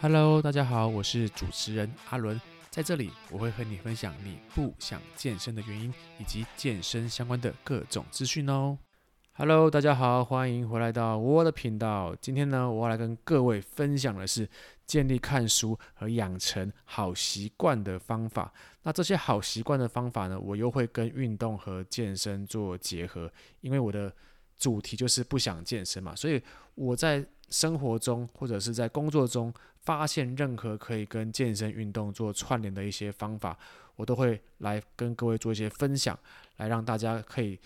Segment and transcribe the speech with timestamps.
[0.00, 8.78] Hello，大家好，我是主持人阿伦，在这里我会和你分享你不想健身的原因，以及健身相关的各种资讯哦。
[9.32, 12.14] Hello，大家好，欢迎回来到我的频道。
[12.20, 14.48] 今天呢，我要来跟各位分享的是
[14.86, 18.52] 建立看书和养成好习惯的方法。
[18.84, 23.28] 那这些好习惯的方法呢，我又会跟运动和健身做结合，
[23.62, 24.14] 因为我的
[24.56, 26.40] 主题就是不想健身嘛，所以
[26.76, 29.52] 我在生活中或者是在工作中。
[29.88, 33.58] 发现任何可以跟健身运动做串联的一些方法，
[33.96, 36.18] 我都会来跟各位做一些分享，
[36.58, 37.58] 来让大家可以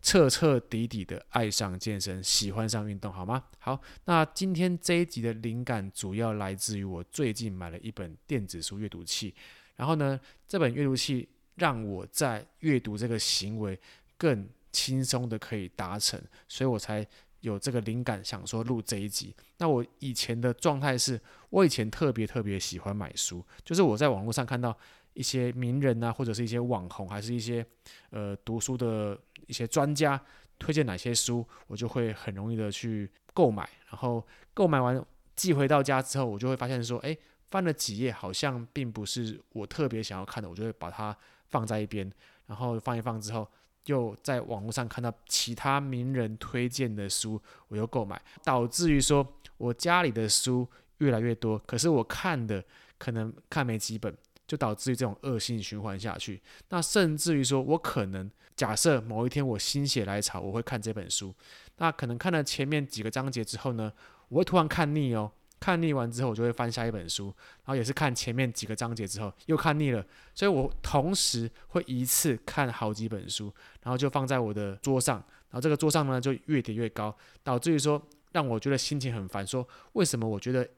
[0.00, 3.44] 彻彻底底的爱上健身，喜欢上运动，好吗？
[3.58, 9.34] 好，那今天这一集的灵感主要来自于我最近买了一本电子书阅读器，
[9.74, 13.78] 然后呢，这本阅读器让我在阅读这个行为
[14.16, 17.06] 更轻松的可以达成，所以我才。
[17.40, 19.34] 有这个灵感，想说录这一集。
[19.58, 24.76] 那我以前的状态是，我以前特别特别喜欢买书，就是我在网络上看到
[25.14, 27.64] 一些名人啊，或者是一些网红，还是一些
[28.10, 30.20] 呃读书的一些专家
[30.58, 33.68] 推荐哪些书，我就会很容易的去购买。
[33.88, 37.16] 然后购买完寄回到家之后，我就会发现说，诶，
[37.48, 42.10] 翻了几页，好像并不是我特别想要看的，我就会把它放在一边，
[42.46, 43.48] 然后放一放之后。
[43.86, 52.62] 又在网络上看到其他名人推荐的书，我又购买，导致于说我家里的书越来越多，可是我看的
[52.98, 56.42] 可能看没几本，就导致于这种恶性循环下去。
[56.68, 61.34] 那甚至于说我可能假设某一天我心血来潮，我会看这本书，
[61.78, 63.92] 那可能看了前面几个章节之后呢，
[64.28, 65.30] 我会突然看腻哦。
[65.58, 70.04] 看腻完之后，我就会翻下一本书，然后也是看前面几个章节之后又看腻了，
[70.34, 78.00] 所以我同时会一次看好几本书，然后就放在我的桌上，然后这个桌上呢就越叠越高，导致于说
[78.32, 80.68] 让我觉得心情很烦，说为什么我觉得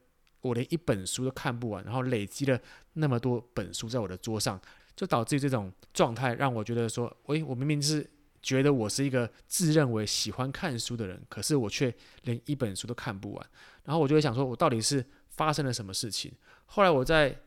[0.41, 2.59] 我连一本书都看不完，然后累积了
[2.95, 4.61] 那么多本书在我的桌上，
[4.95, 8.09] 就导致于这种状态让我觉得说，喂，我明明是。
[8.49, 13.47] 觉得我是一个自认为喜欢看书的人，可是我却连一本书都看不完。
[13.85, 16.33] 然后我就会想说，我到底是发生了什么事情？
[16.65, 17.39] 后来我在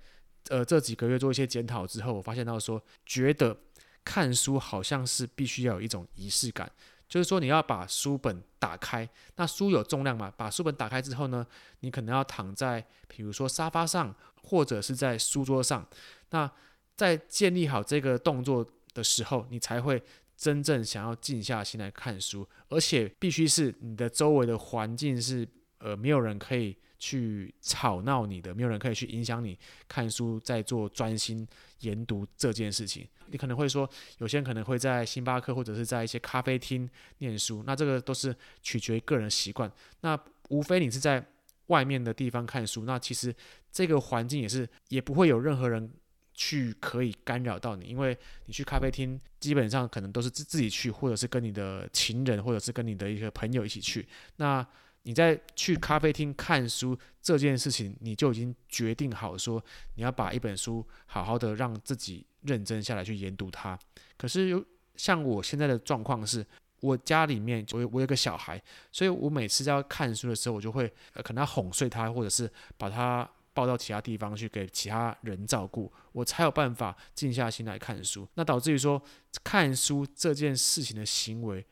[0.50, 3.58] 呃这几个月做一些检讨之后，我发现到说，觉得
[4.06, 6.72] 看书好像是必须要有一种仪式感，
[7.10, 10.32] 就是说你要把书本打开，那书有重量嘛？
[10.38, 11.44] 把书本打开之后呢，
[11.80, 15.84] 你可能要躺在比如说沙发上，或者是在书桌上。
[16.30, 16.52] 那
[16.96, 18.64] 在建立好这个动作
[18.94, 20.00] 的时候，你才会。
[20.42, 25.48] 真正想要静下心来看书，而且必须是你的周围的环境是
[25.78, 29.56] 呃没有人可以去吵闹你的，没有人可以去影响你
[29.88, 31.48] 看书，在做专心
[31.82, 33.08] 研读这件事情。
[33.28, 33.88] 你可能会说，
[34.18, 39.72] 有些人可能会在星巴克或者是在一些咖啡厅念书，那这个都是取决于个人习惯。
[40.00, 40.20] 那
[40.50, 41.24] 无非你是在
[41.68, 43.32] 外面的地方看书，那其实
[43.72, 45.88] 这个环境也是也不会有任何人。
[46.34, 54.08] 去可以干扰到你，因为你去咖啡厅，基本上可能都是自自己去，或者是跟你的情人，或者是跟你的一个朋友一起去。
[54.38, 54.66] 那
[55.04, 59.64] 你在去咖啡厅看书这件事情，你就已经决定好说，
[59.96, 63.78] 你要把一本书好好的让自己认真下来去研读它。
[64.18, 64.64] 可是有
[64.96, 66.46] 像我现在的状况是，
[66.80, 70.92] 我家里面我我有个小孩，所以我每次要看书的时候，我就会
[71.24, 73.30] 可能要哄睡他，或者是把他。
[73.54, 78.28] 抱到其他地方去给其他人照顾，我才有办法静下心来看书。
[78.36, 79.02] 那导致于说，
[79.44, 81.66] 看书这件事情的行为，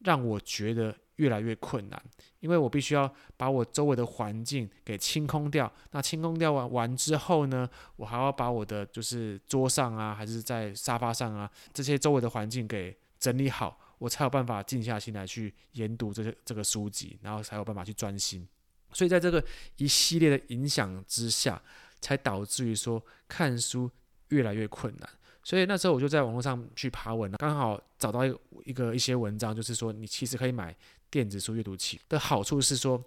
[0.00, 2.02] 让我觉得越来越困难，
[2.40, 5.70] 因为我必须要把我周围的环境给清空掉。
[5.92, 18.48] 那清空掉完完之后呢，我还要把我的就是桌上啊，还是在沙发上啊，这些周围的环境给整理好，我才有办法静下心来去研读这些这个书籍，然后才有办法去专心。
[18.92, 19.42] 所以在这个
[19.76, 21.60] 一系列的影响之下，
[22.00, 23.90] 才导致于说看书
[24.28, 25.08] 越来越困难。
[25.42, 30.76] 所以那时候我就在网络上去爬文，刚好找到一个一个一些文章，就是说你其实可以买
[31.10, 33.02] 电子书阅读器的好处是说，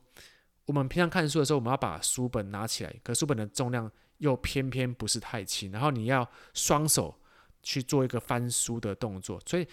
[0.65, 7.15] 我们平常看书的时候，我们要把书本拿起来，可书本的重量又偏偏不是太轻，然后你要双手
[7.61, 9.67] 去做一个翻书的动作，所以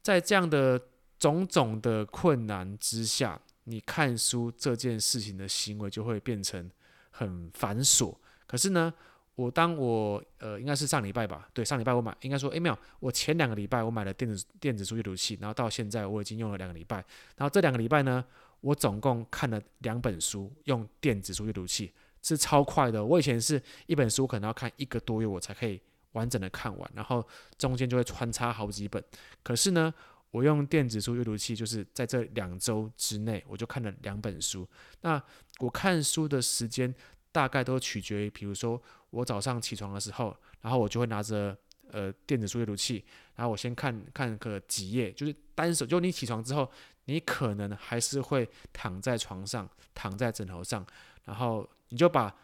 [0.00, 0.80] 在这样的
[1.18, 3.40] 种种的困难之下。
[3.64, 6.70] 你看书这件事情的行为就会变成
[7.10, 8.14] 很繁琐。
[8.46, 8.92] 可是呢，
[9.34, 16.96] 我当我呃，应该是上礼拜吧，对，上礼拜我买，应该说，诶，没有，我前两个礼拜我买了电子电子书阅读器，然后到现在我已经用了两个礼拜，
[17.36, 18.24] 然后这两个礼拜呢，
[18.60, 23.04] 我总共看了两本书，用电子书阅读器是超快的。
[23.04, 25.80] 我以前是一本书可能要看一个多月我才可以
[26.12, 27.26] 完整的看完，然后
[27.58, 29.02] 中间就会穿插好几本。
[29.42, 29.92] 可是呢，
[30.34, 34.68] 我用电子书阅读器，就是在这两周之内，我就看了两本书。
[35.02, 35.22] 那
[35.60, 36.92] 我看书的时间
[37.30, 41.56] 大概都取决于，比如说我早上起床的时候，然后我就会拿着
[41.92, 43.04] 呃电子书阅读器，
[43.36, 46.68] 然后我先看看个几页，就是单手，就你起床之后，
[47.04, 50.84] 你可能还是会躺在床上，躺在枕头上，
[51.26, 52.34] 然后你就把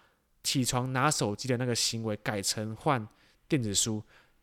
[0.45, 3.05] 起床拿手机的那个行为改成换
[3.49, 4.01] 电子书，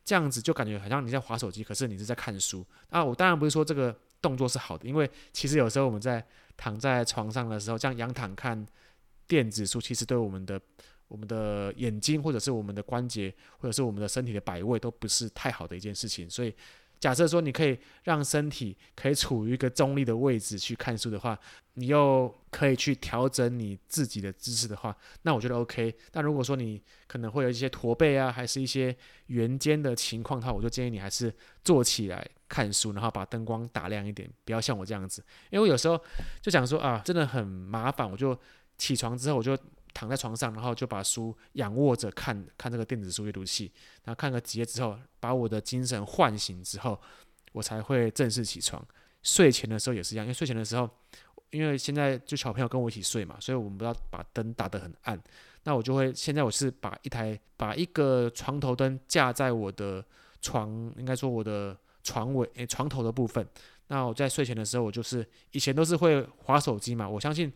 [0.07, 2.65] 这样子就感觉好像你在划手机，可是你是在看书。
[2.89, 6.25] 啊，我当然不是说这个动作是好的，因为其实有时候我们在
[6.56, 8.65] 躺在床上的时候，这样仰躺看
[9.27, 10.57] 电子书，其实对我们的
[11.09, 16.30] 我们的眼睛，或者是我们的关节，或者是我们的身体的摆位，都不是太好的一件事情。
[16.30, 16.56] 所以，
[16.99, 21.38] 假设说你可以让身体可以处于一个中立的位置去看书的话，
[21.73, 25.94] 你又可以去调整你自己的姿势的话，那我觉得 OK。
[26.11, 28.95] 但如果说你可能会有一些驼背啊，还是一些
[29.27, 31.33] 圆肩的情况的话，我就建议你还是
[31.63, 35.23] 坐起来看书，然后把灯光打亮一点，不要像我这样子。
[35.51, 35.99] 因为我有时候
[36.41, 38.38] 就想说啊，真的很麻烦，我就
[38.77, 39.55] 起床之后我就
[39.97, 43.71] 躺在床上，然后就把书仰卧着看看这个电子书阅读器，
[44.03, 46.99] 然后看个几页之后，把我的精神唤醒之后，
[47.51, 48.85] 我才会正式起床。
[49.23, 50.88] 睡前的时候也是一样，因为睡前的时候。
[51.51, 55.17] 因为现在就小朋友跟我一起睡嘛，所以我们不要把灯打得很暗。
[55.63, 60.03] 那我就会现在我是把一台把一个床头灯架在我的
[60.41, 63.47] 床，应该说我的床尾诶床头的部分。
[63.88, 67.07] 那我在睡前的时候，我就是以前都是会滑手机嘛。
[67.07, 67.49] 我相信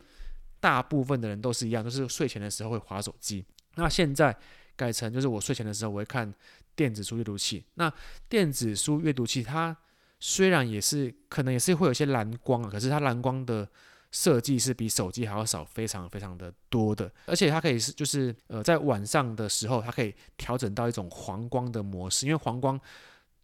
[0.61, 3.43] 大部分的人都是一样，都是睡前的时候会划手机。
[3.75, 4.33] 那现在
[4.77, 6.33] 改成就是我睡前的时候我会看
[6.73, 7.65] 电子书阅读器。
[7.73, 7.91] 那
[8.29, 9.75] 电子书阅读器它。
[10.23, 13.67] 虽然也是可能也是会有一些蓝光啊，可是它蓝光的
[14.11, 17.11] 设计是比手机还要少，非常非常的多的。
[17.25, 22.79] 而且它可以是就是呃在晚上的时候，它可以调整到一种黄光的模式，因为黄光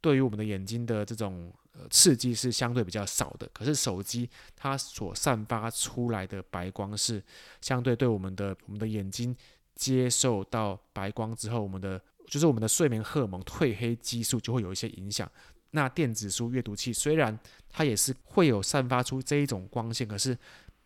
[0.01, 1.51] 对于我们的眼睛的这种
[1.89, 3.49] 刺激是相对比较少的。
[3.53, 7.23] 可是手机它所散发出来的白光是
[7.61, 9.35] 相对对我们的我们的眼睛
[9.75, 15.29] 接受到白光之后，我们的就是我们的睡眠荷尔蒙褪黑激素就会有一些影响。
[15.71, 17.37] 那电子书阅读器虽然
[17.69, 20.35] 它也是会有散发出这一种光线，可是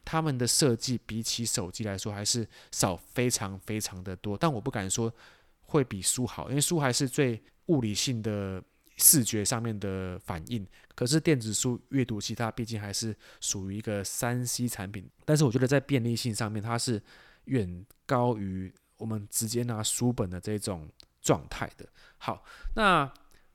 [0.03, 4.35] 它们的设计比起手机来说还是少非常非常的多。
[4.35, 5.13] 但我不敢说
[5.61, 8.61] 会比书好，因为书还是最物理性的
[8.97, 10.65] 视觉上面的反应。
[10.95, 17.01] 可是电子书阅读器它毕竟还是属于一个三 C 产品，但是我觉得在便利性上面它是
[17.45, 20.89] 远高于我们直接拿书本的这种
[21.21, 21.87] 状态的。
[22.17, 22.43] 好，
[22.75, 23.11] 那。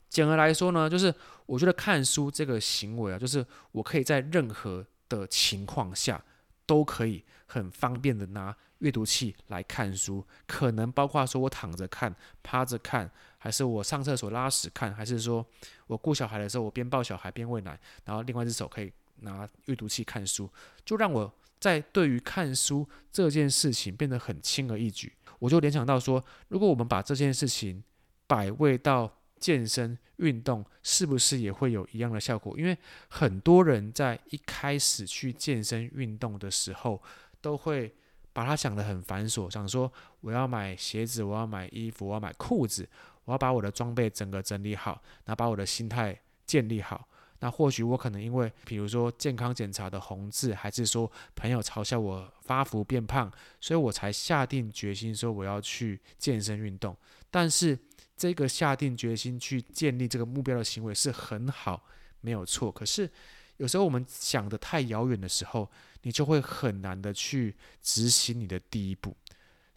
[0.09, 1.13] 简而来说呢，就是
[1.45, 6.23] 我觉得看书这个行为啊，就是我可以在任何的情况下
[6.65, 15.45] 都可以很方便的拿阅读器来看书，可能包括说我躺着看、趴着看，还是我上厕所拉屎看，还是说
[15.87, 18.91] 我顾小孩的时候，我边抱小孩边喂奶，然后另外一只手可以
[19.21, 20.49] 拿阅读器看书，
[20.83, 25.13] 就让我在对于看书这件事情变得很轻而易举。
[25.39, 27.83] 我就联想到说，如果我们把这件事情
[28.25, 32.57] 摆位到健身运动是不是也会有一样的效果？
[32.57, 32.75] 因为
[33.07, 37.01] 很多人在一开始去健身运动的时候，
[37.39, 37.93] 都会
[38.33, 39.91] 把它想得很繁琐，想说
[40.21, 42.87] 我要买鞋子，我要买衣服，我要买裤子，
[43.27, 47.05] 我要把我的装备整个整理好，然后把我的心态建立好。
[47.39, 53.29] 那或许我可能因为，比如说健康检查的红字，还是说朋友嘲笑我发福变胖，
[53.59, 56.95] 所以我才下定决心说我要去健身运动。
[57.29, 57.77] 但是
[58.15, 61.83] 这个下定决心去建立这个目标的行为是很好，
[62.21, 62.71] 没有错。
[62.71, 63.11] 可是
[63.57, 65.69] 有时候我们想得太遥远的时候，
[66.03, 67.53] 你就会很难的去
[67.83, 69.15] 执行你的第一步。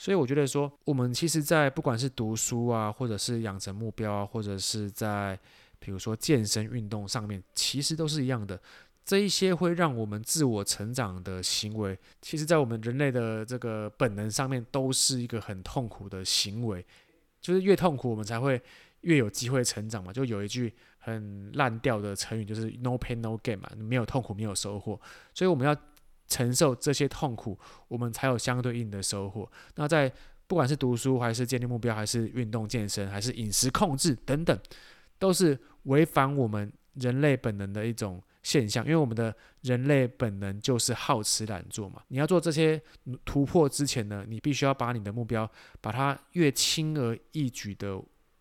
[0.00, 5.38] 所以我觉得说，我们其实，在不管是读书啊，或者是养成目标啊，或者是在
[5.78, 8.58] 比如说健身运动上面，其实都是一样的。
[9.04, 16.82] 这一些会让我们自我成长的行为，其实在我们人类的这个本能上面，都是一个很痛苦的行为。
[17.38, 18.58] 就是越痛苦，我们才会
[19.02, 20.10] 越有机会成长嘛。
[20.10, 24.98] 就有一句很烂掉的成语，就是 “no pain no gain” 嘛，没有痛苦没有收获。
[25.34, 25.76] 所以我们要
[26.30, 27.58] 承受这些痛苦，
[27.88, 29.46] 我们才有相对应的收获。
[29.74, 30.10] 那在
[30.46, 34.58] 不管是读书，还是建立目标，还是运动健身，还是饮食控制等等，
[35.18, 38.84] 都是违反我们人类本能的一种现象。
[38.84, 42.02] 因为我们的人类本能就是好吃懒做嘛。
[42.08, 42.80] 你要做这些
[43.24, 45.48] 突破之前呢，你必须要把你的目标
[45.80, 48.00] 把它越轻而易举的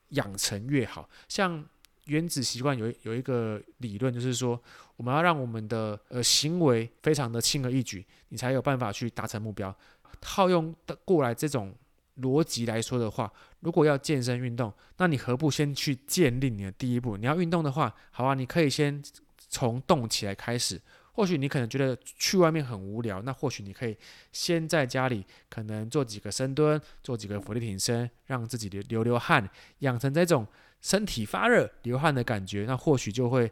[0.09, 1.07] 养成越好。
[1.27, 1.63] 像
[2.09, 4.59] 原子习惯有有一个理论，就是说
[4.97, 9.73] 我们要让我们的呃行为非常的轻而易举，你才有办法去达成目标。
[10.19, 11.73] 套用的过来这种
[12.21, 17.15] 逻辑来说的话，如果要健身运动，那你何不先去建立你的第一步？
[17.15, 19.01] 你要运动的话，好啊，你可以先
[19.37, 20.81] 从动起来开始。
[21.13, 23.97] 或许你可能觉得去外面很无聊，那或许你可以
[24.31, 29.49] 先在家里可能做几个深蹲，做几个伏地挺身，让自己流流流汗，
[29.79, 30.47] 养成这种
[30.81, 33.51] 身体发热、流汗的感觉，那或许就会。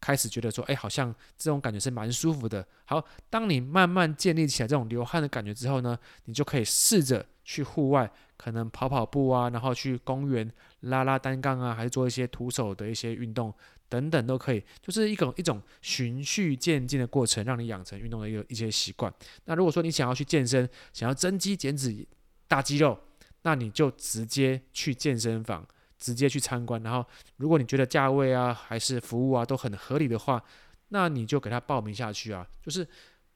[0.00, 2.64] 开始觉得说，哎，好像这种感觉是蛮舒服的。
[2.84, 10.48] 好，当你慢慢建立起来这种流汗的感觉之后呢，你就可以试着去户外，可能跑跑步啊，然后去公园
[10.82, 13.52] 拉拉单杠啊，还是做一些徒手的一些运动
[13.88, 14.62] 等等都可以。
[14.80, 19.12] 就是一种一种循序渐进的过程，让你养成运动的一个一些习惯。
[19.46, 22.06] 那如果说你想要去健身，想要增肌减脂、
[22.46, 22.96] 大肌肉，
[23.42, 25.66] 那你就直接去健身房。
[25.98, 27.04] 直接去参观，然后
[27.36, 30.42] 如果你觉得价位啊还是服务啊都很合理的话，
[30.88, 32.86] 那你就给他报名下去啊，就是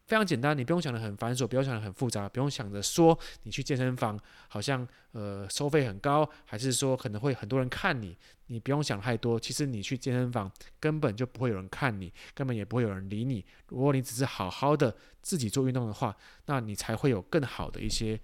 [0.06, 8.16] 非常简单，你不用想得很繁琐，不用想得很复杂，不用想着说你去健身房好像呃收费很高，还是说可能会很多人看你，
[8.46, 9.38] 你不用想太多。
[9.38, 13.44] 其实你去健身房根本就不会有人看你，根本也不会有人理你。
[13.68, 16.16] 如果你只是好好的自己做运动的话，
[16.46, 18.20] 那你才会有更好的一些。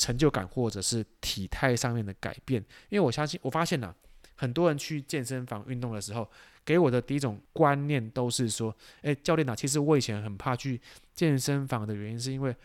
[0.00, 3.94] 成就感或者是体态上面的改变，因为我相信，我发现呐、
[4.34, 6.26] 很多人去健身房运动的时候，
[6.64, 10.80] 给我的第一种观念都是说，诶，教练呐、啊，其实我以前很怕去
[11.14, 12.56] 健身房的原因，是因为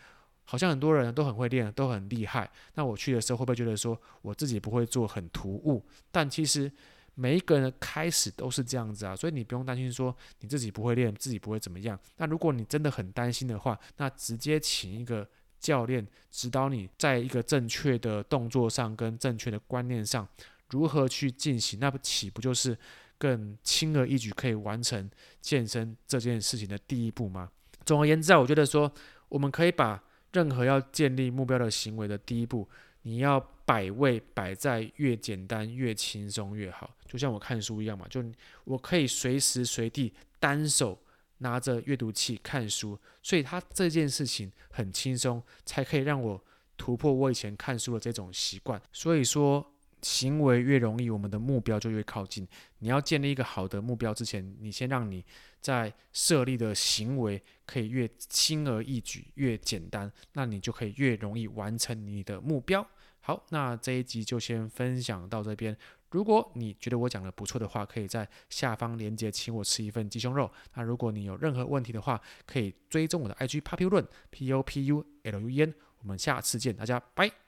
[0.44, 5.84] 好像很多人都很会练，都很厉害，那我去的时候会不会觉得说我自己不会做很突兀？
[6.10, 6.72] 但其实
[7.14, 12.00] 每一个人的开始都是这样子啊，所以你不用担心说你自己不会练，自己不会怎么样。
[12.16, 15.28] 那如果你真的很担心的话，那直接请一个。
[15.66, 20.24] 教练指导你在一个正确的动作上跟正确的观念上
[20.70, 22.78] 如何去进行，那不岂不就是
[23.18, 27.50] 更轻而易举可以完成健身这件事情的第一步吗？
[27.84, 28.88] 总而言之啊，我觉得说
[29.28, 30.00] 我们可以把
[30.32, 32.68] 任何要建立目标的行为的第一步，
[33.02, 38.24] 你要摆位摆在越简单越轻松越好，就像我看书一样嘛，就
[38.62, 40.96] 我可以随时随地单手。
[41.38, 46.42] 拿着阅读器看书，所以他这件事情很轻松，才可以让我
[46.76, 48.80] 突破我以前看书的这种习惯。
[48.92, 52.46] 所以说，行为越容易，我们的目标就越靠近。
[52.78, 55.24] 你要建立一个好的目标之前，你先让你
[55.60, 62.86] 在设立的行为可以越轻而易举、越简单，那你就可以越容易完成你的目标。
[63.20, 65.76] 好，那这一集就先分享到这边。
[66.10, 70.50] 如果你觉得我讲的不错的话，可以在下方链接请我吃一份鸡胸肉。
[70.74, 75.74] 那如果你有任何问题的话，可以追踪我的 IG populen p o p u l u n。
[75.98, 77.45] 我们下次见，大家拜。